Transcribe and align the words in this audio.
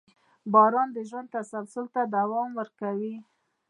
•باران 0.53 0.87
د 0.93 0.97
ژوند 1.09 1.27
تسلسل 1.35 1.85
ته 1.93 2.01
دوام 2.15 2.49
ورکوي. 2.59 3.15